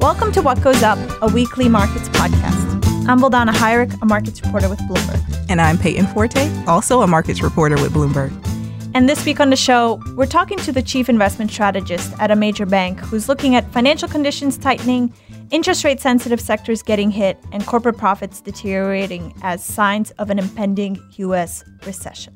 [0.00, 3.06] Welcome to What Goes Up, a weekly markets podcast.
[3.06, 5.46] I'm Vildana Hajric, a markets reporter with Bloomberg.
[5.48, 8.32] And I'm Peyton Forte, also a markets reporter with Bloomberg.
[8.94, 12.36] And this week on the show, we're talking to the chief investment strategist at a
[12.36, 15.12] major bank who's looking at financial conditions tightening,
[15.50, 20.98] interest rate sensitive sectors getting hit, and corporate profits deteriorating as signs of an impending
[21.16, 21.64] U.S.
[21.86, 22.34] recession.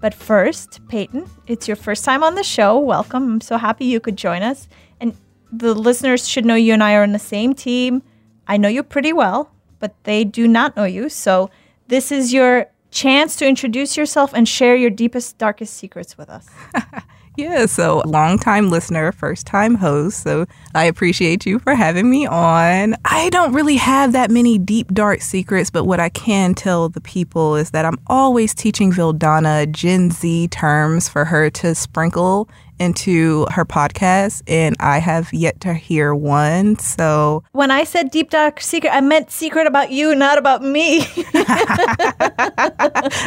[0.00, 2.78] But first, Peyton, it's your first time on the show.
[2.78, 3.24] Welcome.
[3.24, 4.68] I'm so happy you could join us.
[5.00, 5.16] And
[5.50, 8.02] the listeners should know you and I are on the same team.
[8.46, 11.08] I know you pretty well, but they do not know you.
[11.08, 11.50] So
[11.88, 16.48] this is your chance to introduce yourself and share your deepest, darkest secrets with us.
[17.36, 20.22] yeah, so long time listener, first time host.
[20.22, 22.96] So I appreciate you for having me on.
[23.04, 27.00] I don't really have that many deep, dark secrets, but what I can tell the
[27.00, 32.48] people is that I'm always teaching Vildana Gen Z terms for her to sprinkle
[32.78, 36.78] into her podcast, and I have yet to hear one.
[36.78, 41.00] So when I said deep dark secret, I meant secret about you, not about me.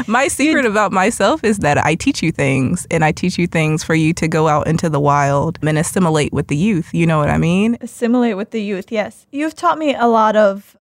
[0.07, 3.83] My secret about myself is that I teach you things, and I teach you things
[3.83, 6.93] for you to go out into the wild and assimilate with the youth.
[6.93, 7.77] You know what I mean?
[7.81, 9.25] Assimilate with the youth, yes.
[9.31, 10.77] You've taught me a lot of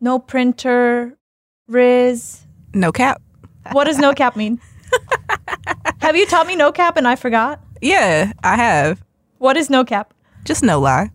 [0.00, 1.16] no printer,
[1.68, 2.46] Riz.
[2.74, 3.20] No cap.
[3.72, 4.60] What does no cap mean?
[6.00, 7.60] have you taught me no cap and I forgot?
[7.80, 9.02] Yeah, I have.
[9.38, 10.12] What is no cap?
[10.44, 11.10] Just no lie.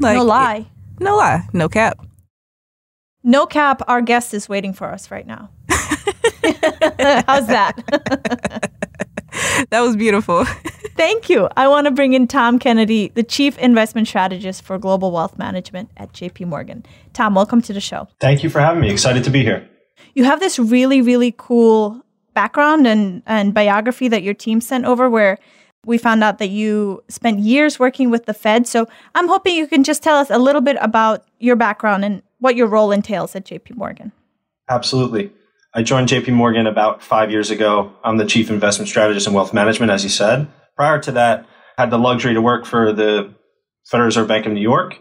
[0.00, 0.56] Like, no lie.
[0.56, 0.66] It,
[1.00, 1.46] no lie.
[1.52, 1.98] No cap.
[3.22, 5.50] No cap, our guest is waiting for us right now.
[5.68, 7.74] How's that?
[9.70, 10.44] that was beautiful.
[10.96, 11.48] Thank you.
[11.56, 15.90] I want to bring in Tom Kennedy, the Chief Investment Strategist for Global Wealth Management
[15.96, 16.86] at JP Morgan.
[17.12, 18.08] Tom, welcome to the show.
[18.20, 18.90] Thank you for having me.
[18.90, 19.68] Excited to be here.
[20.14, 22.00] You have this really, really cool
[22.32, 25.38] background and, and biography that your team sent over where
[25.86, 28.66] we found out that you spent years working with the Fed.
[28.66, 32.22] So I'm hoping you can just tell us a little bit about your background and
[32.40, 34.12] what your role entails at JP Morgan.
[34.68, 35.32] Absolutely.
[35.72, 37.92] I joined JP Morgan about five years ago.
[38.02, 40.48] I'm the chief investment strategist in wealth management, as you said.
[40.74, 41.46] Prior to that,
[41.78, 43.34] I had the luxury to work for the
[43.86, 44.98] Federal Reserve Bank of New York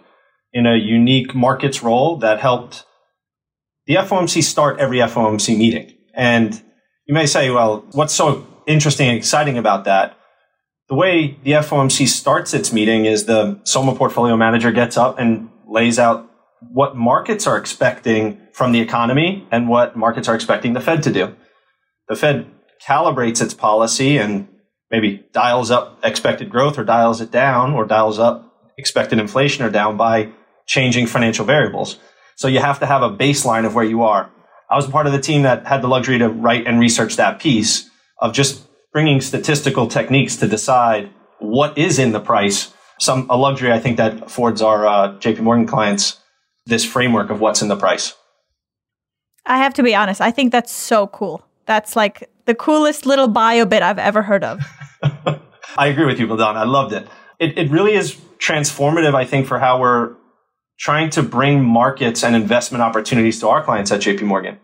[0.54, 2.86] in a unique markets role that helped
[3.88, 5.94] the FOMC start every FOMC meeting.
[6.14, 6.62] And
[7.06, 10.18] you may say, well, what's so interesting and exciting about that?
[10.88, 15.50] The way the FOMC starts its meeting is the SOMA portfolio manager gets up and
[15.68, 16.30] lays out
[16.62, 21.12] what markets are expecting from the economy and what markets are expecting the Fed to
[21.12, 21.36] do.
[22.08, 22.46] The Fed
[22.88, 24.48] calibrates its policy and
[24.92, 29.72] maybe dials up expected growth or dials it down or dials up expected inflation or
[29.72, 30.30] down by
[30.68, 31.98] changing financial variables.
[32.36, 34.30] So you have to have a baseline of where you are.
[34.70, 37.40] I was part of the team that had the luxury to write and research that
[37.40, 38.65] piece of just
[38.96, 42.74] bringing statistical techniques to decide what is in the price.
[42.98, 46.22] Some a luxury I think that affords our uh, JP Morgan clients
[46.66, 48.16] this framework of what's in the price.
[49.46, 50.22] I have to be honest.
[50.22, 51.46] I think that's so cool.
[51.66, 54.62] That's like the coolest little bio bit I've ever heard of.
[55.78, 56.56] I agree with you, Vildana.
[56.56, 57.06] I loved it.
[57.38, 57.58] it.
[57.58, 60.16] It really is transformative, I think, for how we're
[60.80, 64.58] trying to bring markets and investment opportunities to our clients at JP Morgan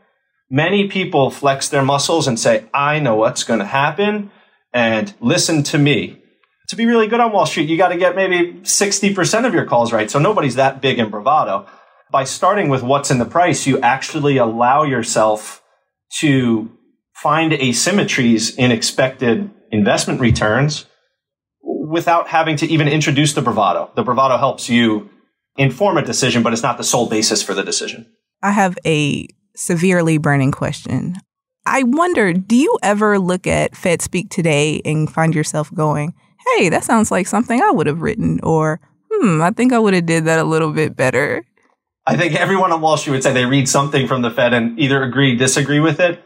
[0.51, 4.29] many people flex their muscles and say, I know what's going to happen
[4.73, 6.22] and listen to me.
[6.67, 9.66] To be really good on Wall Street, you got to get maybe 60% of your
[9.66, 10.11] calls right.
[10.11, 11.67] So nobody's that big in bravado.
[12.11, 15.64] By starting with what's in the price, you actually allow yourself
[16.20, 16.70] to
[17.14, 20.85] find asymmetries in expected investment returns
[21.61, 23.91] without having to even introduce the bravado.
[23.96, 25.09] The bravado helps you
[25.58, 28.11] inform a decision, but it's not the sole basis for the decision.
[28.41, 31.15] I have a severely burning question.
[31.65, 36.13] I wonder, do you ever look at Fed Speak today and find yourself going,
[36.55, 38.79] hey, that sounds like something I would have written, or
[39.11, 41.45] hmm, I think I would have did that a little bit better?
[42.07, 44.79] I think everyone on Wall Street would say they read something from the Fed and
[44.79, 46.23] either agree, disagree with it.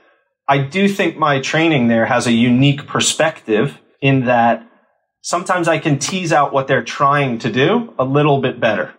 [0.47, 4.65] I do think my training there has a unique perspective in that
[5.21, 8.93] sometimes I can tease out what they're trying to do a little bit better.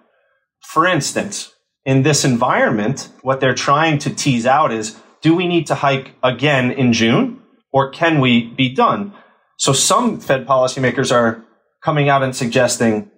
[0.61, 1.55] For instance,
[1.87, 6.12] in this environment, what they're trying to tease out is do we need to hike
[6.23, 7.41] again in June
[7.73, 9.15] or can we be done?
[9.56, 11.44] So some Fed policymakers are
[11.83, 13.11] coming out and suggesting,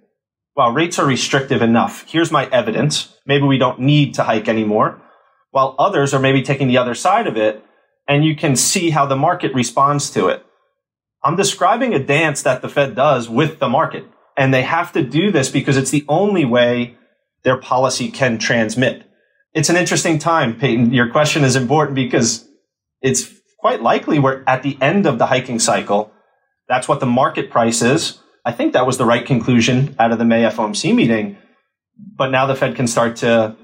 [0.55, 2.05] well, rates are restrictive enough.
[2.07, 3.13] Here's my evidence.
[3.25, 5.01] Maybe we don't need to hike anymore.
[5.49, 7.65] While others are maybe taking the other side of it
[8.07, 10.45] and you can see how the market responds to it.
[11.23, 14.05] I'm describing a dance that the Fed does with the market.
[14.37, 16.98] And they have to do this because it's the only way
[17.43, 19.03] their policy can transmit.
[19.53, 20.93] It's an interesting time, Peyton.
[20.93, 22.47] Your question is important because
[23.01, 26.11] it's quite likely we're at the end of the hiking cycle.
[26.67, 28.19] That's what the market price is.
[28.45, 31.37] I think that was the right conclusion out of the May FOMC meeting.
[31.97, 33.55] But now the Fed can start to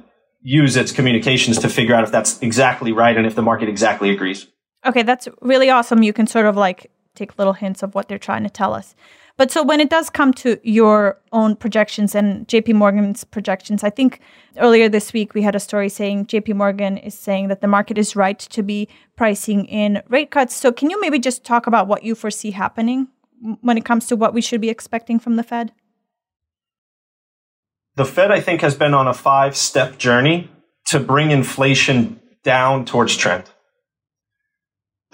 [0.41, 4.09] use its communications to figure out if that's exactly right and if the market exactly
[4.09, 4.47] agrees.
[4.85, 6.03] Okay, that's really awesome.
[6.03, 8.95] You can sort of like take little hints of what they're trying to tell us.
[9.37, 13.89] But so when it does come to your own projections and JP Morgan's projections, I
[13.89, 14.21] think
[14.57, 17.97] earlier this week we had a story saying JP Morgan is saying that the market
[17.97, 18.87] is right to be
[19.17, 20.55] pricing in rate cuts.
[20.55, 23.09] So can you maybe just talk about what you foresee happening
[23.59, 25.73] when it comes to what we should be expecting from the Fed?
[27.95, 30.49] The Fed, I think, has been on a five step journey
[30.87, 33.49] to bring inflation down towards trend.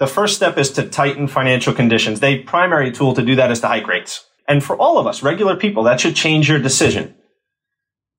[0.02, 2.18] The first step is to tighten financial conditions.
[2.18, 4.26] The primary tool to do that is to hike rates.
[4.48, 7.14] And for all of us, regular people, that should change your decision.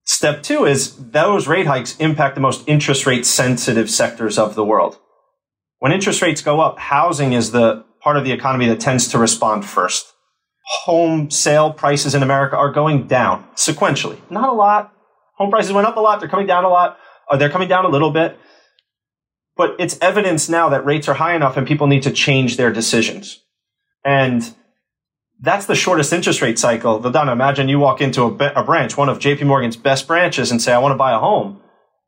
[0.05, 4.63] Step two is those rate hikes impact the most interest rate sensitive sectors of the
[4.63, 4.97] world.
[5.79, 9.17] When interest rates go up, housing is the part of the economy that tends to
[9.17, 10.13] respond first
[10.85, 14.17] home sale prices in America are going down sequentially.
[14.31, 14.93] Not a lot.
[15.35, 16.21] Home prices went up a lot.
[16.21, 16.97] They're coming down a lot.
[17.29, 18.39] Or they're coming down a little bit.
[19.55, 22.71] But it's evidence now that rates are high enough and people need to change their
[22.71, 23.43] decisions.
[24.03, 24.53] And
[25.39, 26.99] that's the shortest interest rate cycle.
[26.99, 30.61] Vildana, imagine you walk into a, a branch, one of JP Morgan's best branches, and
[30.61, 31.61] say, I want to buy a home.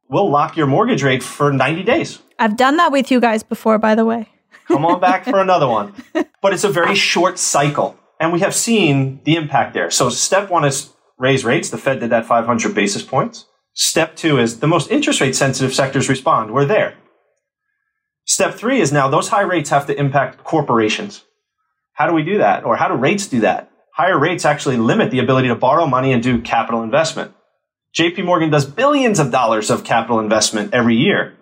[0.10, 2.20] We'll lock your mortgage rate for 90 days.
[2.40, 4.30] I've done that with you guys before, by the way.
[4.68, 5.94] Come on back for another one.
[6.42, 7.98] But it's a very short cycle.
[8.20, 9.90] And we have seen the impact there.
[9.90, 11.72] So step one is raise rates.
[11.72, 13.46] The Fed did that 500 basis points.
[13.74, 16.54] Step two is the most interest rate sensitive sectors respond.
[16.54, 16.98] We're there.
[18.26, 21.24] Step three is now those high rates have to impact corporations.
[21.94, 22.66] How do we do that?
[22.66, 23.72] Or how do rates do that?
[23.94, 27.34] Higher rates actually limit the ability to borrow money and do capital investment.
[27.98, 31.38] JP Morgan does billions of dollars of capital investment every year.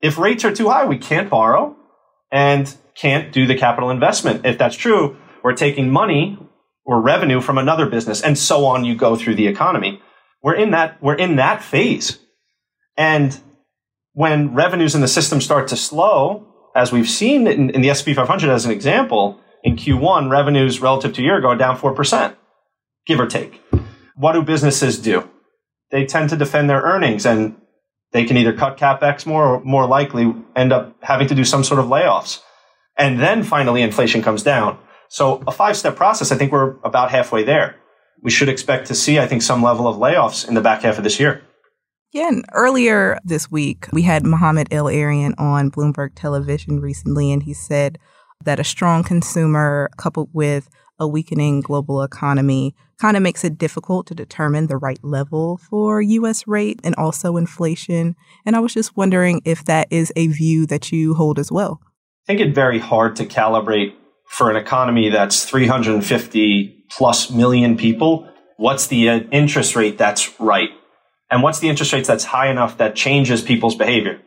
[0.00, 1.76] If rates are too high, we can't borrow
[2.32, 4.44] and can't do the capital investment.
[4.44, 6.38] If that's true, we're taking money
[6.84, 8.84] or revenue from another business, and so on.
[8.84, 10.02] You go through the economy.
[10.42, 11.00] We're in that.
[11.00, 12.18] We're in that phase,
[12.96, 13.38] and
[14.14, 18.14] when revenues in the system start to slow, as we've seen in, in the S&P
[18.14, 22.34] 500 as an example, in Q1, revenues relative to a year ago are down 4%,
[23.06, 23.60] give or take.
[24.16, 25.28] What do businesses do?
[25.90, 27.56] They tend to defend their earnings and
[28.12, 31.64] they can either cut capex more or more likely end up having to do some
[31.64, 32.40] sort of layoffs.
[32.96, 34.78] And then finally inflation comes down.
[35.08, 37.76] So a five step process, I think we're about halfway there.
[38.22, 40.98] We should expect to see, I think, some level of layoffs in the back half
[40.98, 41.42] of this year.
[42.12, 47.54] Yeah, and earlier this week, we had Mohamed El-Erian on Bloomberg Television recently, and he
[47.54, 47.98] said
[48.44, 50.68] that a strong consumer coupled with
[50.98, 56.02] a weakening global economy kind of makes it difficult to determine the right level for
[56.02, 58.14] US rate and also inflation.
[58.44, 61.80] And I was just wondering if that is a view that you hold as well.
[61.82, 63.94] I think it's very hard to calibrate
[64.26, 68.28] for an economy that's 350 plus million people,
[68.58, 70.70] what's the uh, interest rate that's right?
[71.32, 74.20] And what's the interest rates that's high enough that changes people's behavior?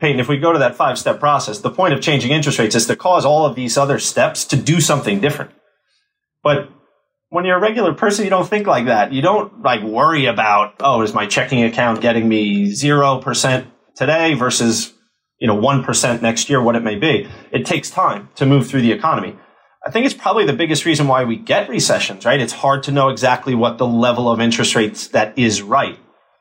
[0.00, 2.74] Peyton, if we go to that five step process, the point of changing interest rates
[2.74, 5.52] is to cause all of these other steps to do something different.
[6.42, 6.68] But
[7.28, 9.12] when you're a regular person, you don't think like that.
[9.12, 14.92] You don't like worry about, oh, is my checking account getting me 0% today versus
[15.38, 17.28] you know, 1% next year, what it may be.
[17.52, 19.36] It takes time to move through the economy.
[19.86, 22.40] I think it's probably the biggest reason why we get recessions, right?
[22.40, 25.98] It's hard to know exactly what the level of interest rates that is right.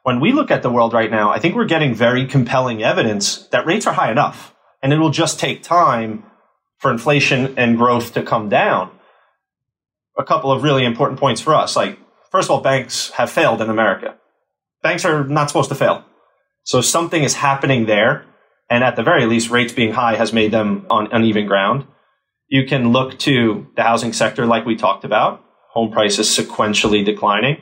[0.10, 3.46] When we look at the world right now, I think we're getting very compelling evidence
[3.50, 6.24] that rates are high enough and it will just take time
[6.80, 8.90] for inflation and growth to come down.
[10.18, 11.76] A couple of really important points for us.
[11.76, 12.00] Like,
[12.32, 14.16] first of all, banks have failed in America.
[14.82, 16.04] Banks are not supposed to fail.
[16.64, 18.26] So something is happening there
[18.68, 21.86] and at the very least, rates being high has made them on uneven ground.
[22.48, 27.62] You can look to the housing sector, like we talked about, home prices sequentially declining.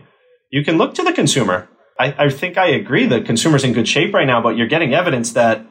[0.49, 1.67] You can look to the consumer.
[1.99, 4.93] I, I think I agree the consumer's in good shape right now, but you're getting
[4.93, 5.65] evidence that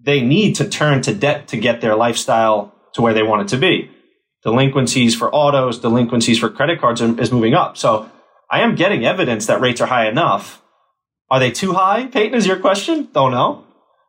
[0.00, 3.48] they need to turn to debt to get their lifestyle to where they want it
[3.48, 3.90] to be.
[4.42, 7.76] Delinquencies for autos, delinquencies for credit cards is moving up.
[7.76, 8.10] So
[8.50, 10.62] I am getting evidence that rates are high enough
[11.30, 12.06] Are they too high?
[12.06, 13.08] Peyton, is your question?
[13.12, 13.64] Don't know.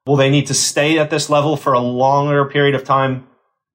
[0.06, 3.28] Will they need to stay at this level for a longer period of time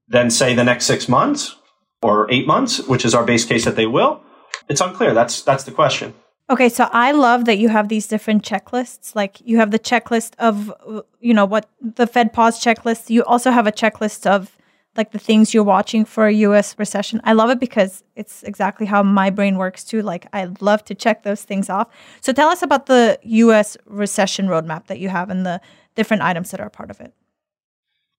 [0.09, 1.57] than, say, the next six months
[2.03, 4.23] or eight months, which is our base case that they will?
[4.69, 5.15] It's unclear.
[5.15, 6.15] That's that's the question.
[6.51, 9.15] Okay, so I love that you have these different checklists.
[9.15, 10.73] Like you have the checklist of
[11.21, 13.09] you know what the Fed pause checklist.
[13.09, 14.57] You also have a checklist of
[14.97, 17.21] like the things you're watching for a US recession.
[17.23, 20.03] I love it because it's exactly how my brain works too.
[20.03, 21.87] Like I love to check those things off.
[22.21, 25.61] So tell us about the US recession roadmap that you have and the
[25.95, 27.15] different items that are part of it.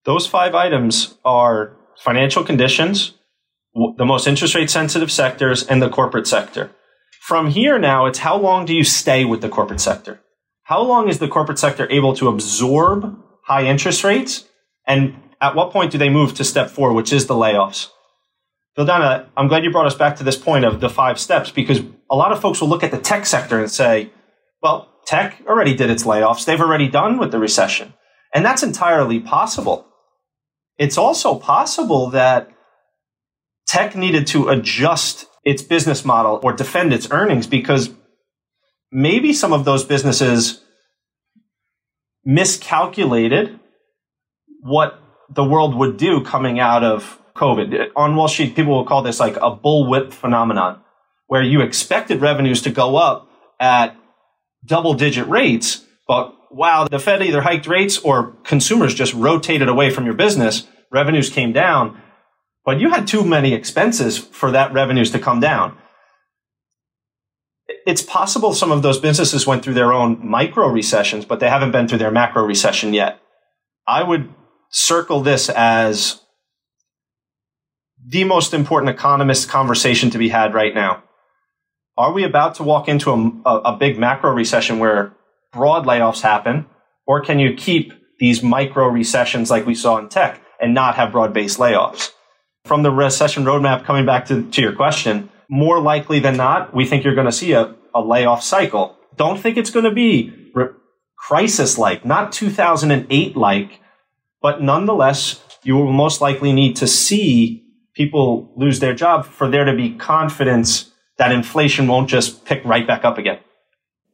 [0.05, 3.13] Those five items are financial conditions,
[3.75, 6.71] the most interest rate sensitive sectors, and the corporate sector.
[7.21, 10.19] From here now, it's how long do you stay with the corporate sector?
[10.63, 14.45] How long is the corporate sector able to absorb high interest rates?
[14.87, 17.89] And at what point do they move to step four, which is the layoffs?
[18.75, 21.79] Vildana, I'm glad you brought us back to this point of the five steps because
[22.09, 24.09] a lot of folks will look at the tech sector and say,
[24.63, 26.43] well, tech already did its layoffs.
[26.43, 27.93] They've already done with the recession.
[28.33, 29.85] And that's entirely possible.
[30.79, 32.49] It's also possible that
[33.67, 37.89] tech needed to adjust its business model or defend its earnings because
[38.91, 40.61] maybe some of those businesses
[42.23, 43.59] miscalculated
[44.61, 47.91] what the world would do coming out of COVID.
[47.95, 50.81] On Wall Street, people will call this like a bullwhip phenomenon,
[51.27, 53.29] where you expected revenues to go up
[53.59, 53.95] at
[54.65, 59.89] double digit rates, but wow, the Fed either hiked rates or consumers just rotated away
[59.89, 60.67] from your business.
[60.91, 62.00] Revenues came down,
[62.65, 65.77] but you had too many expenses for that revenues to come down.
[67.87, 71.71] It's possible some of those businesses went through their own micro recessions, but they haven't
[71.71, 73.19] been through their macro recession yet.
[73.87, 74.33] I would
[74.69, 76.21] circle this as
[78.05, 81.03] the most important economist conversation to be had right now.
[81.97, 83.11] Are we about to walk into
[83.45, 85.13] a, a, big macro recession where
[85.51, 86.65] broad layoffs happen,
[87.05, 91.11] or can you keep these micro recessions like we saw in tech and not have
[91.11, 92.11] broad based layoffs?
[92.65, 96.85] From the recession roadmap, coming back to, to your question, more likely than not, we
[96.85, 98.97] think you're going to see a, a layoff cycle.
[99.15, 100.69] Don't think it's going to be re-
[101.17, 103.79] crisis like, not 2008 like,
[104.41, 107.63] but nonetheless, you will most likely need to see
[107.93, 112.87] people lose their job for there to be confidence that inflation won't just pick right
[112.87, 113.39] back up again.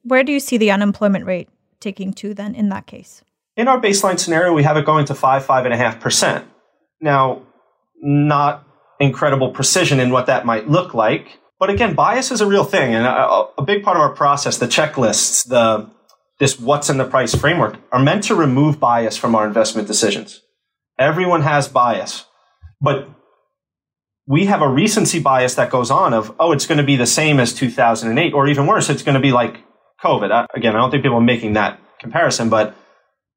[0.04, 1.50] Where do you see the unemployment rate
[1.80, 3.24] taking to then in that case?
[3.56, 6.46] In our baseline scenario, we have it going to five, five and a half percent.
[7.00, 7.44] Now,
[8.02, 8.66] not
[9.00, 11.40] incredible precision in what that might look like.
[11.60, 12.94] But again, bias is a real thing.
[12.94, 15.90] And a, a big part of our process, the checklists, the,
[16.40, 20.42] this what's in the price framework are meant to remove bias from our investment decisions.
[21.00, 22.26] Everyone has bias,
[22.82, 23.10] but
[24.28, 27.06] we have a recency bias that goes on of, oh, it's going to be the
[27.06, 29.58] same as 2008, or even worse, it's going to be like
[30.04, 30.32] COVID.
[30.32, 32.76] I, again, I don't think people are making that comparison, but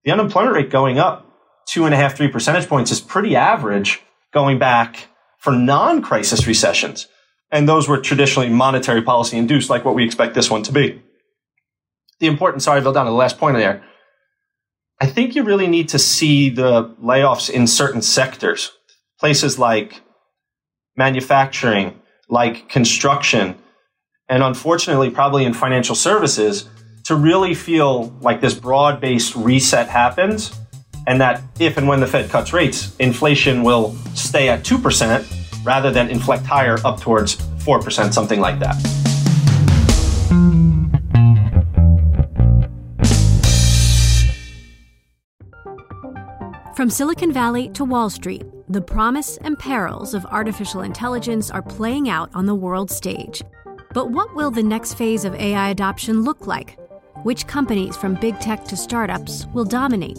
[0.04, 1.26] the unemployment rate going up
[1.66, 5.08] two and a half, three percentage points is pretty average going back
[5.38, 7.08] for non crisis recessions.
[7.50, 11.02] And those were traditionally monetary policy induced, like what we expect this one to be.
[12.20, 13.82] The important, sorry, Vildana to the last point there.
[15.00, 18.70] I think you really need to see the layoffs in certain sectors,
[19.18, 20.02] places like
[20.96, 23.56] manufacturing, like construction,
[24.28, 26.68] and unfortunately, probably in financial services,
[27.04, 30.59] to really feel like this broad based reset happens
[31.06, 35.90] and that if and when the Fed cuts rates, inflation will stay at 2% rather
[35.90, 38.76] than inflect higher up towards 4%, something like that.
[46.76, 52.08] From Silicon Valley to Wall Street, the promise and perils of artificial intelligence are playing
[52.08, 53.42] out on the world stage.
[53.92, 56.78] But what will the next phase of AI adoption look like?
[57.22, 60.18] Which companies, from big tech to startups, will dominate?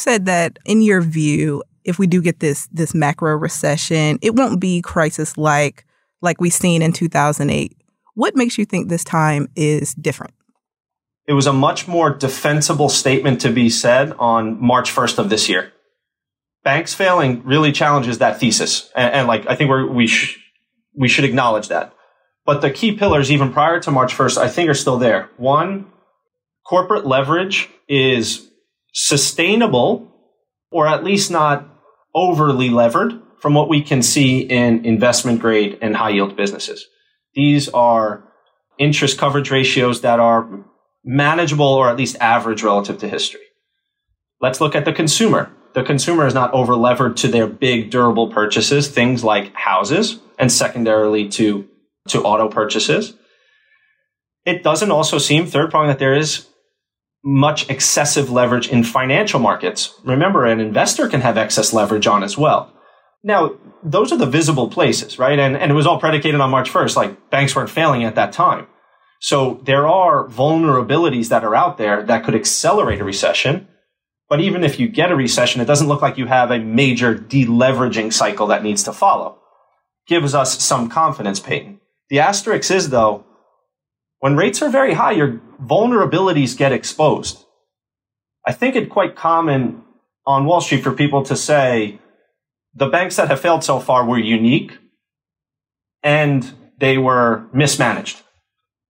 [0.00, 4.60] said that in your view, if we do get this this macro recession, it won't
[4.60, 5.84] be crisis like
[6.22, 7.76] like we seen in 2008.
[8.14, 10.34] What makes you think this time is different?
[11.26, 15.48] It was a much more defensible statement to be said on March 1st of this
[15.48, 15.72] year.
[16.64, 18.90] Banks failing really challenges that thesis.
[18.96, 20.38] And, and like, I think we're, we, sh-
[20.94, 21.94] we should acknowledge that.
[22.44, 25.30] But the key pillars, even prior to March 1st, I think are still there.
[25.36, 25.86] One,
[26.66, 28.49] corporate leverage is
[28.92, 30.10] sustainable
[30.70, 31.68] or at least not
[32.14, 36.86] overly levered from what we can see in investment grade and high yield businesses.
[37.34, 38.24] These are
[38.78, 40.48] interest coverage ratios that are
[41.04, 43.40] manageable or at least average relative to history.
[44.40, 45.50] Let's look at the consumer.
[45.74, 50.50] The consumer is not over levered to their big durable purchases, things like houses, and
[50.50, 51.68] secondarily to,
[52.08, 53.14] to auto purchases.
[54.44, 56.46] It doesn't also seem, third prong, that there is
[57.22, 59.94] much excessive leverage in financial markets.
[60.04, 62.72] Remember, an investor can have excess leverage on as well.
[63.22, 65.38] Now, those are the visible places, right?
[65.38, 66.96] And, and it was all predicated on March 1st.
[66.96, 68.66] Like banks weren't failing at that time.
[69.20, 73.68] So there are vulnerabilities that are out there that could accelerate a recession.
[74.30, 77.14] But even if you get a recession, it doesn't look like you have a major
[77.14, 79.38] deleveraging cycle that needs to follow.
[80.06, 81.80] Gives us some confidence, Peyton.
[82.08, 83.26] The asterisk is, though,
[84.20, 87.44] when rates are very high, your vulnerabilities get exposed.
[88.46, 89.82] I think it's quite common
[90.26, 91.98] on Wall Street for people to say
[92.74, 94.78] the banks that have failed so far were unique
[96.02, 98.22] and they were mismanaged.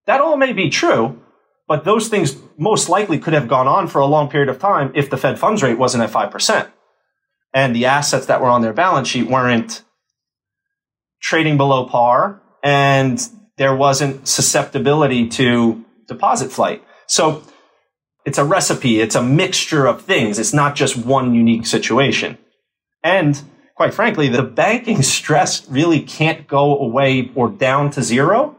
[0.06, 1.20] That all may be true,
[1.66, 4.92] but those things most likely could have gone on for a long period of time
[4.94, 6.70] if the Fed funds rate wasn't at 5%
[7.52, 9.82] and the assets that were on their balance sheet weren't
[11.20, 13.28] trading below par and
[13.60, 16.82] there wasn't susceptibility to deposit flight.
[17.06, 17.42] So
[18.24, 19.00] it's a recipe.
[19.00, 20.38] It's a mixture of things.
[20.38, 22.38] It's not just one unique situation.
[23.04, 23.42] And
[23.76, 28.56] quite frankly, the banking stress really can't go away or down to zero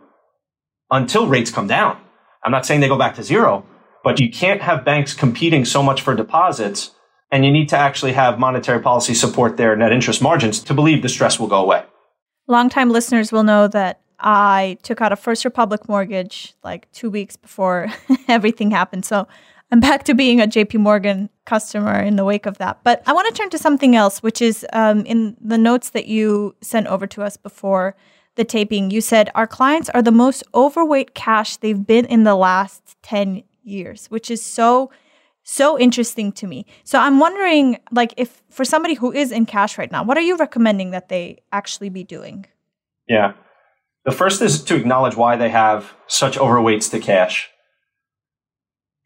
[0.91, 1.99] until rates come down.
[2.43, 3.65] I'm not saying they go back to zero,
[4.03, 6.91] but you can't have banks competing so much for deposits
[7.31, 11.01] and you need to actually have monetary policy support their net interest margins to believe
[11.01, 11.85] the stress will go away.
[12.47, 17.35] Longtime listeners will know that I took out a First Republic mortgage like two weeks
[17.35, 17.87] before
[18.27, 19.05] everything happened.
[19.05, 19.27] So
[19.71, 22.83] I'm back to being a JP Morgan customer in the wake of that.
[22.83, 26.07] But I want to turn to something else, which is um, in the notes that
[26.07, 27.95] you sent over to us before
[28.35, 28.91] the taping.
[28.91, 33.43] You said our clients are the most overweight cash they've been in the last 10
[33.63, 34.91] years, which is so
[35.43, 36.65] so interesting to me.
[36.83, 40.21] So I'm wondering like if for somebody who is in cash right now, what are
[40.21, 42.45] you recommending that they actually be doing?
[43.07, 43.33] Yeah.
[44.03, 47.49] The first is to acknowledge why they have such overweights to cash.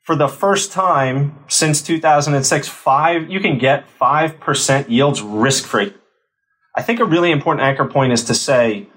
[0.03, 5.93] For the first time since 2006, five, you can get 5% yields risk free.
[6.75, 8.87] I think a really important anchor point is to say,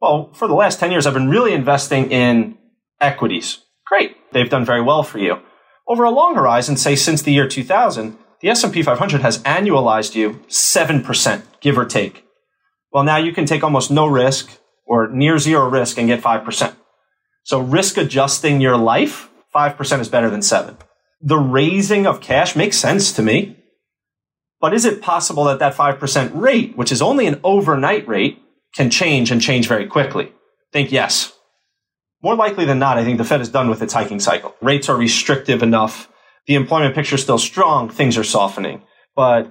[0.00, 2.56] well, for the last 10 years, I've been really investing in
[3.00, 3.58] equities.
[3.86, 4.16] Great.
[4.32, 5.40] They've done very well for you.
[5.88, 10.40] Over a long horizon, say since the year 2000, the S&P 500 has annualized you
[10.48, 12.24] 7%, give or take.
[12.92, 16.74] Well, now you can take almost no risk or near zero risk and get 5%.
[17.44, 20.76] So risk adjusting your life, 5% is better than 7.
[21.20, 23.56] The raising of cash makes sense to me.
[24.60, 28.40] But is it possible that that 5% rate, which is only an overnight rate,
[28.74, 30.32] can change and change very quickly?
[30.74, 31.32] think yes.
[32.20, 34.54] More likely than not, I think the Fed is done with its hiking cycle.
[34.60, 36.10] Rates are restrictive enough.
[36.46, 37.88] The employment picture is still strong.
[37.88, 38.82] Things are softening.
[39.14, 39.48] But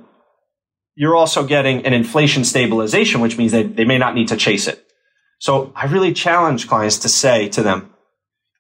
[0.96, 4.68] you're also getting an inflation stabilization, which means they, they may not need to chase
[4.68, 4.83] it.
[5.44, 7.94] So I really challenge clients to say to them,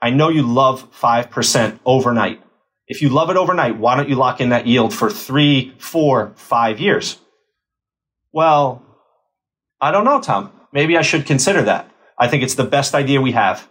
[0.01, 2.41] I know you love 5% overnight.
[2.89, 6.33] If you love it overnight, why don't you lock in that yield for three, four,
[6.35, 7.19] five years?
[8.33, 8.85] Well,
[9.79, 10.51] I don't know, Tom.
[10.73, 11.89] Maybe I should consider that.
[12.19, 13.65] I think it's the best idea we have.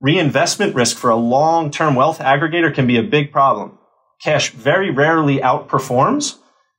[0.00, 3.76] Reinvestment risk for a long term wealth aggregator can be a big problem.
[4.22, 6.38] Cash very rarely outperforms,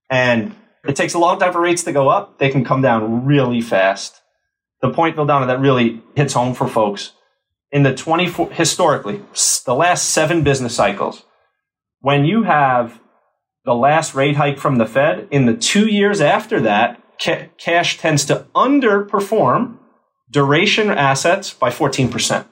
[0.09, 2.39] and it takes a long time for rates to go up.
[2.39, 4.23] They can come down really fast
[4.81, 7.13] the point, Vildana, that really hits home for folks.
[7.71, 9.21] In the 24 historically
[9.65, 11.23] the last seven business cycles
[11.99, 13.01] when you have
[13.65, 17.97] the last rate hike from the fed in the two years after that ca- cash
[17.97, 19.77] tends to underperform
[20.29, 22.45] duration assets by 14%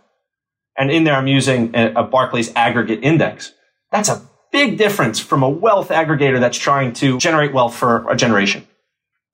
[0.78, 3.54] and in there i'm using a, a barclays aggregate index.
[3.92, 8.16] That's a big difference from a wealth aggregator that's trying to generate wealth for a
[8.16, 8.68] generation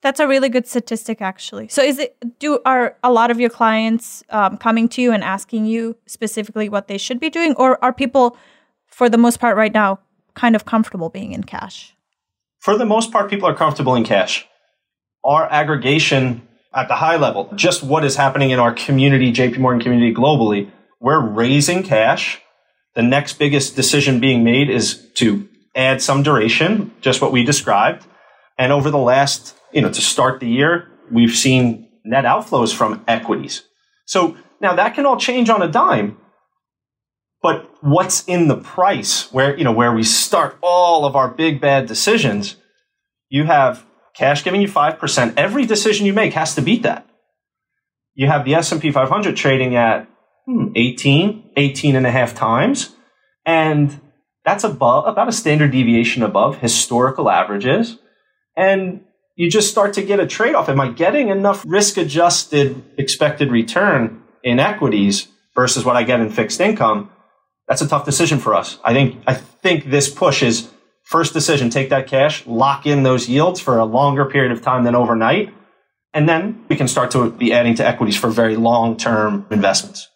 [0.02, 1.68] that's a really good statistic, actually.
[1.68, 5.22] So, is it do are a lot of your clients um, coming to you and
[5.22, 8.36] asking you specifically what they should be doing, or are people,
[8.86, 9.98] for the most part, right now,
[10.34, 11.94] kind of comfortable being in cash?
[12.60, 14.46] For the most part, people are comfortable in cash.
[15.24, 19.82] Our aggregation at the high level, just what is happening in our community, JP Morgan
[19.82, 22.40] community globally, we're raising cash.
[22.94, 28.06] The next biggest decision being made is to add some duration, just what we described.
[28.58, 33.04] And over the last you know, to start the year, we've seen net outflows from
[33.06, 33.62] equities.
[34.06, 36.18] So now that can all change on a dime.
[37.42, 41.60] But what's in the price where, you know, where we start all of our big
[41.60, 42.56] bad decisions,
[43.30, 45.34] you have cash giving you 5%.
[45.36, 47.06] Every decision you make has to beat that.
[48.14, 50.06] You have the S&P 500 trading at
[50.44, 52.94] hmm, 18, 18 and a half times.
[53.46, 53.98] And
[54.44, 57.98] that's above, about a standard deviation above historical averages.
[58.56, 59.04] And
[59.40, 60.68] you just start to get a trade off.
[60.68, 66.28] Am I getting enough risk adjusted expected return in equities versus what I get in
[66.28, 67.10] fixed income?
[67.66, 68.78] That's a tough decision for us.
[68.84, 70.68] I think, I think this push is
[71.04, 74.84] first decision, take that cash, lock in those yields for a longer period of time
[74.84, 75.54] than overnight.
[76.12, 80.06] And then we can start to be adding to equities for very long term investments.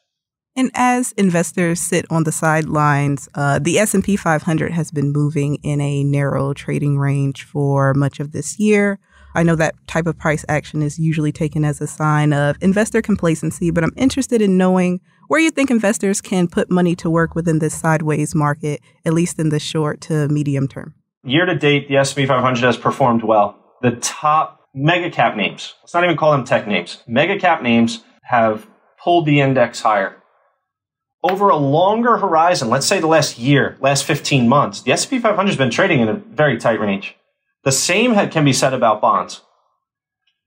[0.54, 5.80] And as investors sit on the sidelines, uh, the S&P 500 has been moving in
[5.80, 9.00] a narrow trading range for much of this year.
[9.34, 13.02] I know that type of price action is usually taken as a sign of investor
[13.02, 17.34] complacency, but I'm interested in knowing where you think investors can put money to work
[17.34, 20.94] within this sideways market, at least in the short to medium term.
[21.24, 23.58] Year to date, the S&P 500 has performed well.
[23.82, 28.04] The top mega cap names, let's not even call them tech names, mega cap names
[28.22, 28.66] have
[29.02, 30.16] pulled the index higher
[31.24, 35.48] over a longer horizon, let's say the last year, last 15 months, the S&P 500
[35.48, 37.16] has been trading in a very tight range.
[37.64, 39.42] The same can be said about bonds.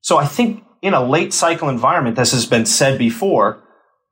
[0.01, 3.63] So I think in a late cycle environment, this has been said before,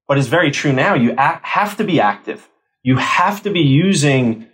[0.07, 0.95] but is very true now.
[0.95, 2.49] You have to be active.
[2.83, 4.47] You have to be using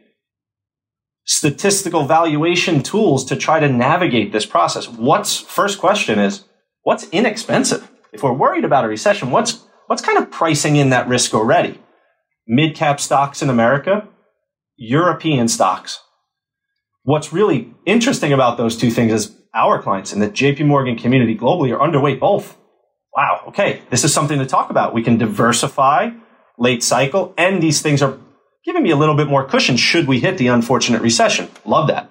[1.25, 4.87] statistical valuation tools to try to navigate this process.
[4.89, 6.43] What's first question is
[6.83, 7.89] what's inexpensive?
[8.11, 11.79] If we're worried about a recession, what's what's kind of pricing in that risk already?
[12.47, 14.07] mid cap stocks in America,
[14.75, 16.01] European stocks.
[17.11, 21.37] What's really interesting about those two things is our clients in the JP Morgan community
[21.37, 22.55] globally are underweight both.
[23.13, 24.93] Wow, okay, this is something to talk about.
[24.93, 26.11] We can diversify
[26.57, 28.17] late cycle, and these things are
[28.63, 31.49] giving me a little bit more cushion should we hit the unfortunate recession.
[31.65, 32.09] Love that.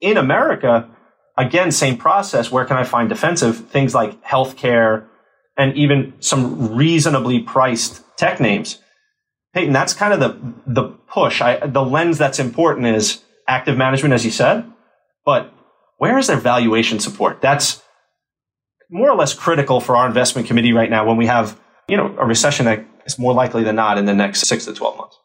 [0.00, 0.90] In America,
[1.38, 2.50] again, same process.
[2.50, 5.06] Where can I find defensive things like healthcare
[5.56, 8.82] and even some reasonably priced tech names?
[9.54, 11.40] Peyton, that's kind of the the push.
[11.40, 14.64] I, the lens that's important is active management, as you said,
[15.24, 15.52] but
[15.98, 17.40] where is their valuation support?
[17.40, 17.82] That's
[18.90, 21.58] more or less critical for our investment committee right now when we have
[21.88, 24.72] you know a recession that is more likely than not in the next six to
[24.72, 25.18] twelve months.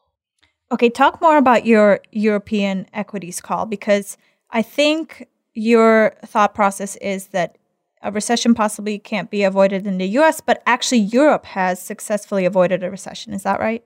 [0.71, 4.17] Okay, talk more about your European equities call because
[4.49, 7.57] I think your thought process is that
[8.01, 12.83] a recession possibly can't be avoided in the US, but actually Europe has successfully avoided
[12.83, 13.33] a recession.
[13.33, 13.83] Is that right?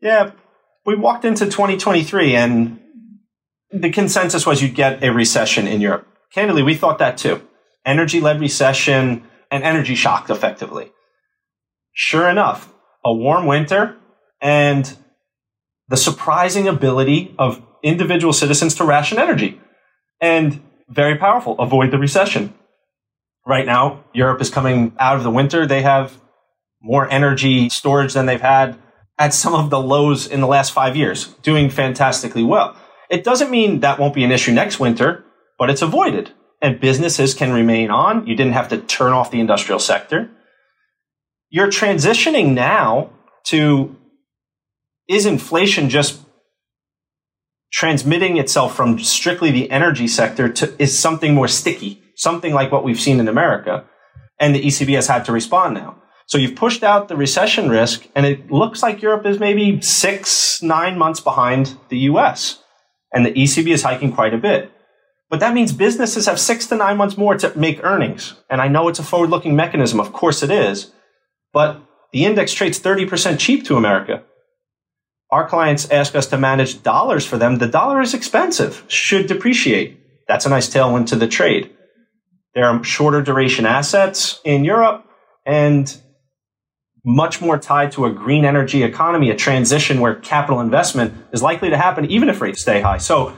[0.00, 0.32] Yeah,
[0.84, 2.80] we walked into 2023 and
[3.70, 6.06] the consensus was you'd get a recession in Europe.
[6.32, 7.42] Candidly, we thought that too.
[7.84, 10.92] Energy led recession and energy shock, effectively.
[11.92, 12.72] Sure enough,
[13.04, 13.96] a warm winter
[14.40, 14.96] and
[15.88, 19.60] the surprising ability of individual citizens to ration energy
[20.20, 22.54] and very powerful, avoid the recession.
[23.46, 25.66] Right now, Europe is coming out of the winter.
[25.66, 26.20] They have
[26.82, 28.76] more energy storage than they've had
[29.18, 32.75] at some of the lows in the last five years, doing fantastically well.
[33.10, 35.24] It doesn't mean that won't be an issue next winter,
[35.58, 38.26] but it's avoided and businesses can remain on.
[38.26, 40.30] You didn't have to turn off the industrial sector.
[41.50, 43.10] You're transitioning now
[43.44, 43.96] to
[45.08, 46.20] is inflation just
[47.72, 52.84] transmitting itself from strictly the energy sector to is something more sticky, something like what
[52.84, 53.84] we've seen in America.
[54.40, 56.02] And the ECB has had to respond now.
[56.26, 60.60] So you've pushed out the recession risk, and it looks like Europe is maybe six,
[60.60, 62.62] nine months behind the US.
[63.16, 64.70] And the ECB is hiking quite a bit.
[65.30, 68.34] But that means businesses have six to nine months more to make earnings.
[68.50, 70.00] And I know it's a forward looking mechanism.
[70.00, 70.92] Of course it is.
[71.50, 71.80] But
[72.12, 74.22] the index trades 30% cheap to America.
[75.30, 77.56] Our clients ask us to manage dollars for them.
[77.56, 79.98] The dollar is expensive, should depreciate.
[80.28, 81.74] That's a nice tailwind to the trade.
[82.54, 85.06] There are shorter duration assets in Europe,
[85.46, 85.84] and
[87.06, 91.70] much more tied to a green energy economy, a transition where capital investment is likely
[91.70, 92.98] to happen even if rates stay high.
[92.98, 93.34] So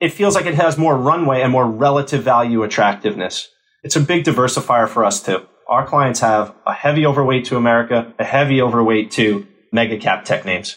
[0.00, 3.48] it feels like it has more runway and more relative value attractiveness.
[3.82, 5.44] It's a big diversifier for us too.
[5.68, 10.44] Our clients have a heavy overweight to America, a heavy overweight to mega cap tech
[10.44, 10.76] names.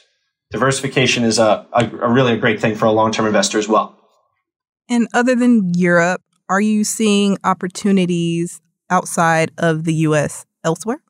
[0.52, 3.68] Diversification is a, a, a really a great thing for a long term investor as
[3.68, 4.00] well.
[4.90, 11.02] And other than Europe, are you seeing opportunities outside of the US elsewhere?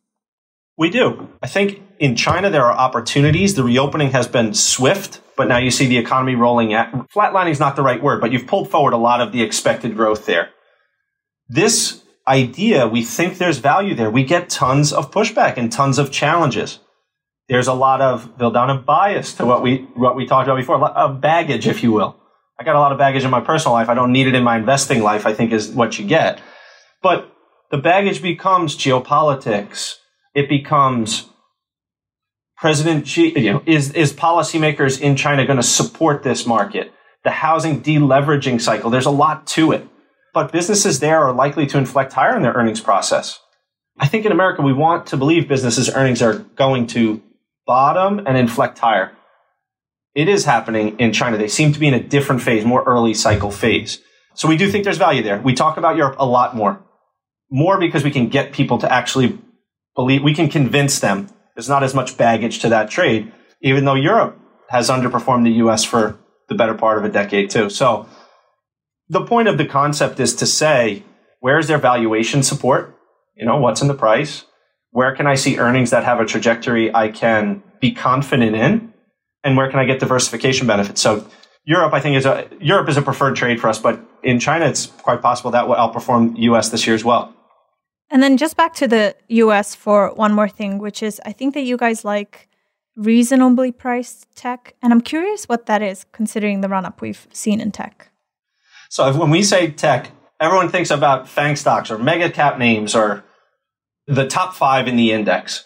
[0.77, 1.29] We do.
[1.41, 3.55] I think in China there are opportunities.
[3.55, 7.59] The reopening has been swift, but now you see the economy rolling at flatlining is
[7.59, 10.49] not the right word, but you've pulled forward a lot of the expected growth there.
[11.47, 14.09] This idea, we think there's value there.
[14.09, 16.79] We get tons of pushback and tons of challenges.
[17.47, 21.21] There's a lot of Vildana bias to what we what we talked about before, of
[21.21, 22.19] baggage, if you will.
[22.59, 23.87] I got a lot of baggage in my personal life.
[23.87, 25.25] I don't need it in my investing life.
[25.25, 26.41] I think is what you get.
[27.03, 27.31] But
[27.69, 29.97] the baggage becomes geopolitics.
[30.35, 31.29] It becomes
[32.57, 36.91] President Xi, you know, is, is policymakers in China going to support this market?
[37.23, 39.87] The housing deleveraging cycle, there's a lot to it.
[40.33, 43.39] But businesses there are likely to inflect higher in their earnings process.
[43.97, 47.21] I think in America, we want to believe businesses' earnings are going to
[47.65, 49.13] bottom and inflect higher.
[50.13, 51.37] It is happening in China.
[51.37, 54.01] They seem to be in a different phase, more early cycle phase.
[54.33, 55.39] So we do think there's value there.
[55.41, 56.81] We talk about Europe a lot more.
[57.49, 59.39] More because we can get people to actually
[59.95, 63.31] believe, we can convince them there's not as much baggage to that trade,
[63.61, 64.37] even though Europe
[64.69, 67.69] has underperformed the US for the better part of a decade too.
[67.69, 68.07] So
[69.09, 71.03] the point of the concept is to say,
[71.39, 72.95] where is their valuation support?
[73.35, 74.45] You know, what's in the price?
[74.91, 78.93] Where can I see earnings that have a trajectory I can be confident in?
[79.43, 81.01] And where can I get diversification benefits?
[81.01, 81.27] So
[81.65, 84.65] Europe, I think, is a Europe is a preferred trade for us, but in China,
[84.65, 86.69] it's quite possible that will outperform U.S.
[86.69, 87.34] this year as well.
[88.09, 91.53] And then just back to the US for one more thing, which is I think
[91.53, 92.47] that you guys like
[92.95, 94.75] reasonably priced tech.
[94.81, 98.09] And I'm curious what that is, considering the run up we've seen in tech.
[98.89, 103.23] So when we say tech, everyone thinks about FANG stocks or mega cap names or
[104.07, 105.65] the top five in the index.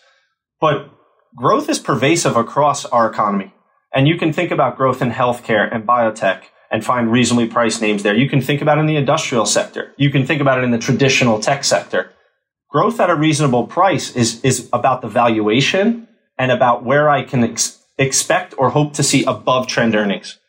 [0.60, 0.90] But
[1.36, 3.54] growth is pervasive across our economy.
[3.94, 8.04] And you can think about growth in healthcare and biotech and find reasonably priced names
[8.04, 8.16] there.
[8.16, 9.94] You can think about it in the industrial sector.
[9.98, 12.12] You can think about it in the traditional tech sector
[12.70, 17.44] growth at a reasonable price is, is about the valuation and about where I can
[17.44, 20.40] ex- expect or hope to see above trend earnings.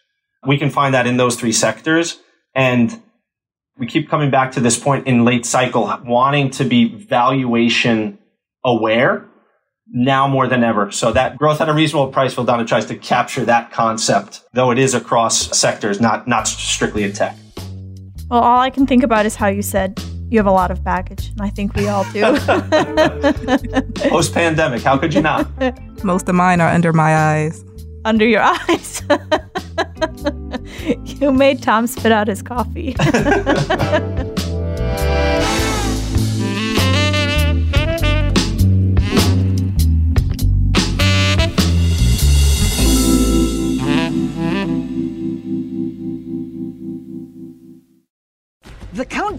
[0.47, 2.21] We can find that in those three sectors.
[2.55, 3.03] And
[3.79, 8.19] we keep coming back to this point in late cycle, wanting to be valuation
[8.65, 9.27] aware
[9.93, 10.91] now more than ever.
[10.93, 14.79] So that growth at a reasonable price, Vildana tries to capture that concept, though it
[14.79, 17.37] is across sectors, not, not strictly in tech.
[18.31, 20.01] Well, all I can think about is how you said
[20.31, 22.23] you have a lot of baggage, and I think we all do.
[24.09, 25.49] Post pandemic, how could you not?
[26.05, 27.65] Most of mine are under my eyes.
[28.05, 29.03] Under your eyes.
[31.21, 32.95] you made Tom spit out his coffee.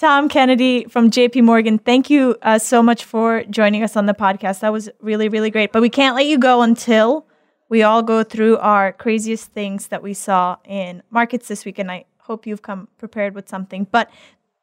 [0.00, 4.14] Tom Kennedy from JP Morgan, thank you uh, so much for joining us on the
[4.14, 4.60] podcast.
[4.60, 5.72] That was really, really great.
[5.72, 7.26] But we can't let you go until
[7.68, 11.78] we all go through our craziest things that we saw in markets this week.
[11.78, 13.86] And I hope you've come prepared with something.
[13.92, 14.10] But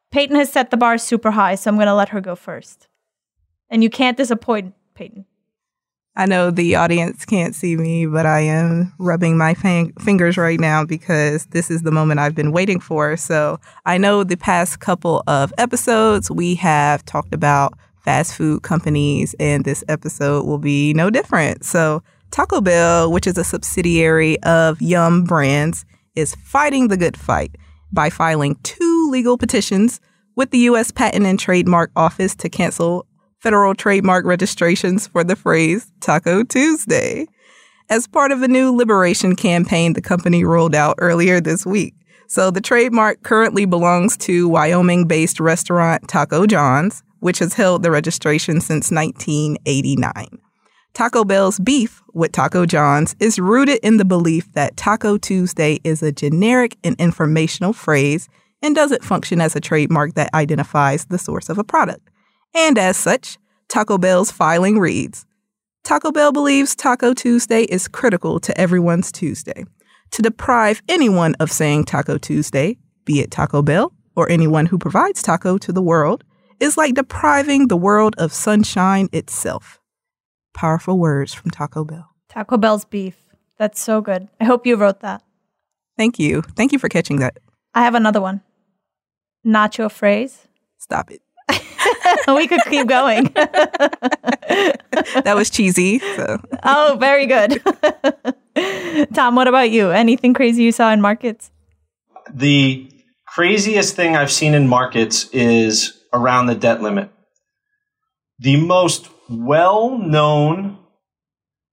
[0.09, 2.87] Peyton has set the bar super high, so I'm going to let her go first.
[3.69, 5.25] And you can't disappoint Peyton.
[6.17, 10.59] I know the audience can't see me, but I am rubbing my fang- fingers right
[10.59, 13.15] now because this is the moment I've been waiting for.
[13.15, 19.35] So I know the past couple of episodes we have talked about fast food companies,
[19.39, 21.63] and this episode will be no different.
[21.63, 22.01] So
[22.31, 27.55] Taco Bell, which is a subsidiary of Yum Brands, is fighting the good fight
[27.91, 30.01] by filing two legal petitions
[30.35, 30.91] with the U.S.
[30.91, 33.06] Patent and Trademark Office to cancel
[33.39, 37.27] federal trademark registrations for the phrase Taco Tuesday
[37.89, 41.93] as part of a new liberation campaign the company rolled out earlier this week.
[42.27, 47.91] So the trademark currently belongs to Wyoming based restaurant Taco John's, which has held the
[47.91, 50.39] registration since 1989.
[50.93, 56.01] Taco Bell's beef with Taco John's is rooted in the belief that Taco Tuesday is
[56.01, 58.27] a generic and informational phrase
[58.61, 62.09] and doesn't function as a trademark that identifies the source of a product.
[62.57, 63.37] And as such,
[63.69, 65.27] Taco Bell's filing reads
[65.83, 69.63] Taco Bell believes Taco Tuesday is critical to everyone's Tuesday.
[70.11, 75.21] To deprive anyone of saying Taco Tuesday, be it Taco Bell or anyone who provides
[75.21, 76.23] taco to the world,
[76.59, 79.79] is like depriving the world of sunshine itself.
[80.55, 82.09] Powerful words from Taco Bell.
[82.27, 83.17] Taco Bell's beef.
[83.59, 84.29] That's so good.
[84.41, 85.21] I hope you wrote that.
[85.95, 86.41] Thank you.
[86.41, 87.37] Thank you for catching that.
[87.75, 88.41] I have another one.
[89.45, 90.47] Nacho phrase.
[90.79, 91.21] Stop it.
[92.27, 93.25] we could keep going.
[93.33, 95.99] that was cheesy.
[95.99, 96.39] So.
[96.63, 97.61] Oh, very good.
[99.13, 99.91] Tom, what about you?
[99.91, 101.51] Anything crazy you saw in markets?
[102.33, 102.89] The
[103.27, 107.11] craziest thing I've seen in markets is around the debt limit.
[108.39, 110.77] The most well known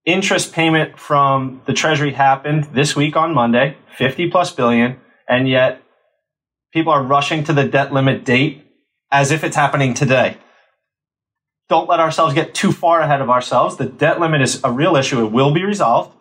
[0.04, 5.82] interest payment from the Treasury happened this week on Monday, 50 plus billion, and yet
[6.72, 8.63] people are rushing to the debt limit date
[9.14, 10.36] as if it's happening today.
[11.68, 13.76] Don't let ourselves get too far ahead of ourselves.
[13.76, 15.24] The debt limit is a real issue.
[15.24, 16.12] It will be resolved.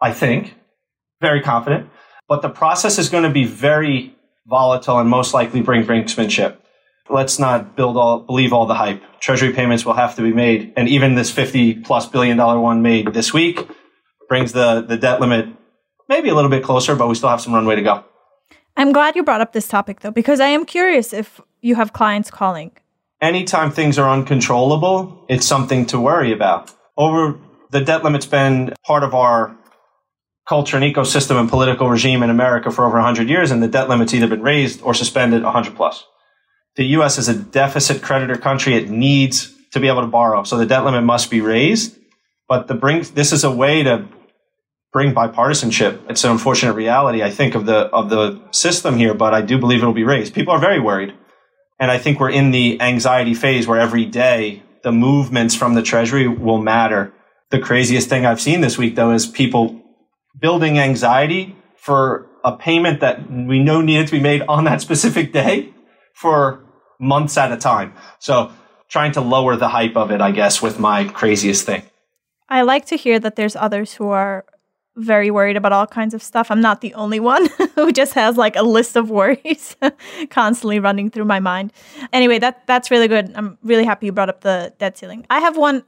[0.00, 0.54] I think.
[1.20, 1.90] Very confident.
[2.26, 6.56] But the process is going to be very volatile and most likely bring brinksmanship.
[7.10, 9.02] Let's not build all, believe all the hype.
[9.20, 10.72] Treasury payments will have to be made.
[10.74, 13.68] And even this 50 plus billion dollar one made this week
[14.26, 15.48] brings the, the debt limit
[16.08, 18.04] maybe a little bit closer, but we still have some runway to go.
[18.74, 21.92] I'm glad you brought up this topic though, because I am curious if you have
[21.92, 22.72] clients calling.
[23.20, 26.72] Anytime things are uncontrollable, it's something to worry about.
[26.96, 27.38] Over
[27.70, 29.56] the debt limit's been part of our
[30.48, 33.88] culture and ecosystem and political regime in America for over 100 years, and the debt
[33.88, 36.04] limit's either been raised or suspended 100 plus.
[36.76, 37.18] The U.S.
[37.18, 38.74] is a deficit creditor country.
[38.74, 41.98] It needs to be able to borrow, so the debt limit must be raised.
[42.48, 44.08] But the bring this is a way to
[44.92, 46.00] bring bipartisanship.
[46.08, 49.58] It's an unfortunate reality, I think, of the of the system here, but I do
[49.58, 50.34] believe it will be raised.
[50.34, 51.14] People are very worried.
[51.78, 55.82] And I think we're in the anxiety phase where every day the movements from the
[55.82, 57.12] Treasury will matter.
[57.50, 59.80] The craziest thing I've seen this week, though, is people
[60.38, 65.32] building anxiety for a payment that we know needed to be made on that specific
[65.32, 65.72] day
[66.14, 66.64] for
[67.00, 67.94] months at a time.
[68.18, 68.52] So
[68.88, 71.82] trying to lower the hype of it, I guess, with my craziest thing.
[72.48, 74.44] I like to hear that there's others who are
[74.98, 76.50] very worried about all kinds of stuff.
[76.50, 79.76] I'm not the only one who just has like a list of worries
[80.30, 81.72] constantly running through my mind.
[82.12, 83.32] Anyway, that that's really good.
[83.34, 85.26] I'm really happy you brought up the debt ceiling.
[85.30, 85.82] I have one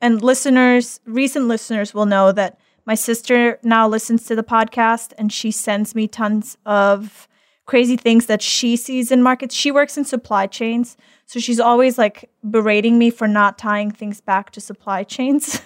[0.00, 5.32] and listeners, recent listeners will know that my sister now listens to the podcast and
[5.32, 7.28] she sends me tons of
[7.66, 9.54] crazy things that she sees in markets.
[9.54, 10.96] She works in supply chains.
[11.30, 15.60] So she's always like berating me for not tying things back to supply chains,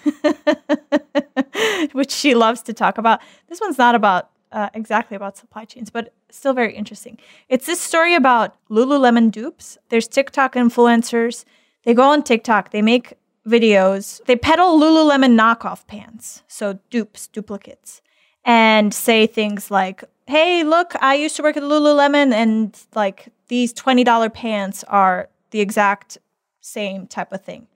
[1.93, 3.19] which she loves to talk about.
[3.49, 7.17] This one's not about uh, exactly about supply chains, but still very interesting.
[7.49, 9.79] It's this story about Lululemon dupes.
[9.89, 11.45] There's TikTok influencers.
[11.83, 13.15] They go on TikTok, they make
[13.47, 18.03] videos, they peddle Lululemon knockoff pants, so dupes, duplicates,
[18.43, 23.73] and say things like, hey, look, I used to work at Lululemon and like these
[23.73, 26.17] $20 pants are the exact
[26.59, 27.67] same type of thing.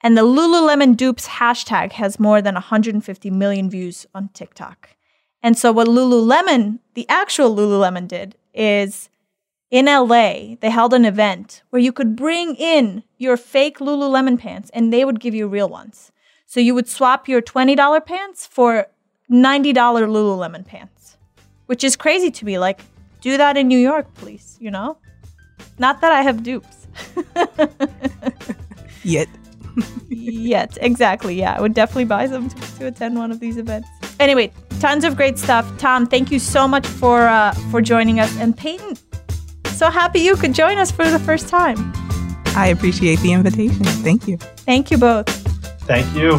[0.00, 4.90] And the Lululemon dupes hashtag has more than 150 million views on TikTok.
[5.42, 9.08] And so, what Lululemon, the actual Lululemon, did is
[9.72, 14.70] in LA, they held an event where you could bring in your fake Lululemon pants
[14.72, 16.12] and they would give you real ones.
[16.46, 18.86] So, you would swap your $20 pants for
[19.28, 21.16] $90 Lululemon pants,
[21.66, 22.56] which is crazy to me.
[22.60, 22.82] Like,
[23.20, 24.96] do that in New York, please, you know?
[25.76, 26.79] Not that I have dupes.
[29.02, 29.28] Yet.
[30.08, 31.34] Yet, exactly.
[31.34, 33.88] Yeah, I would definitely buy them to, to, attend one of these events.
[34.18, 35.66] Anyway, tons of great stuff.
[35.78, 38.36] Tom, thank you so much for uh, for joining us.
[38.38, 38.96] And Peyton,
[39.66, 41.92] so happy you could join us for the first time.
[42.56, 43.84] I appreciate the invitation.
[43.84, 44.36] Thank you.
[44.36, 45.28] Thank you both.
[45.86, 46.38] Thank you.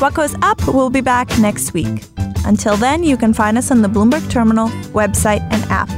[0.00, 2.02] What Goes Up will be back next week.
[2.44, 5.90] Until then, you can find us on the Bloomberg Terminal, website, and app,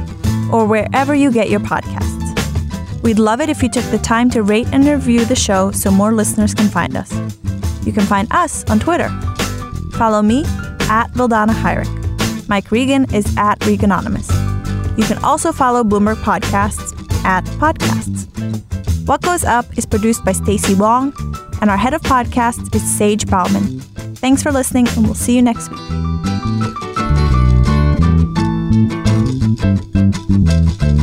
[0.53, 2.11] or wherever you get your podcasts.
[3.01, 5.91] We'd love it if you took the time to rate and review the show so
[5.91, 7.11] more listeners can find us.
[7.85, 9.09] You can find us on Twitter.
[9.97, 10.43] Follow me
[10.89, 12.47] at Vildana Hajric.
[12.47, 14.29] Mike Regan is at Reganonymous.
[14.97, 16.93] You can also follow Bloomberg Podcasts
[17.25, 18.27] at Podcasts.
[19.07, 21.13] What Goes Up is produced by Stacy Wong,
[21.61, 23.79] and our head of podcasts is Sage Bauman.
[24.15, 26.12] Thanks for listening, and we'll see you next week.
[29.61, 31.02] うん。